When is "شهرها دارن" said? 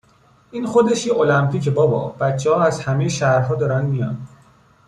3.09-3.85